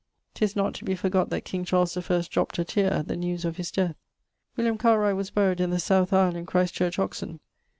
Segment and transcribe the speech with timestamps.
[0.33, 3.45] 'Tis not to be forgott that king Charles 1st dropt a teare at the newes
[3.45, 3.95] of his death.
[4.57, 7.39] William Cartwright was buried in the south aisle in Christ Church, Oxon.